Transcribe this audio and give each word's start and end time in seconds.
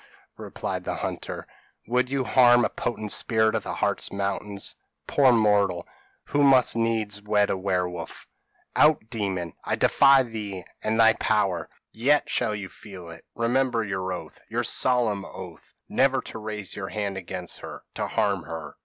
replied 0.39 0.83
the 0.83 0.95
hunter, 0.95 1.45
'would 1.85 2.09
you 2.09 2.23
harm 2.23 2.65
a 2.65 2.69
potent 2.69 3.11
spirit 3.11 3.53
of 3.53 3.61
the 3.61 3.75
Hartz 3.75 4.11
Mountains. 4.11 4.75
Poor 5.05 5.31
mortal, 5.31 5.87
who 6.25 6.41
must 6.41 6.75
needs 6.75 7.21
wed 7.21 7.51
a 7.51 7.55
werewolf.' 7.55 8.27
"'Out, 8.75 9.11
demon! 9.11 9.53
I 9.63 9.75
defy 9.75 10.23
thee 10.23 10.65
and 10.81 10.99
thy 10.99 11.13
power.' 11.13 11.69
"'Yet 11.91 12.31
shall 12.31 12.55
you 12.55 12.67
feel 12.67 13.11
it; 13.11 13.25
remember 13.35 13.83
your 13.83 14.11
oath 14.11 14.41
your 14.49 14.63
solemn 14.63 15.23
oath 15.23 15.75
never 15.87 16.19
to 16.21 16.39
raise 16.39 16.75
your 16.75 16.89
hand 16.89 17.15
against 17.15 17.59
her 17.59 17.83
to 17.93 18.07
harm 18.07 18.41
her.' 18.45 18.77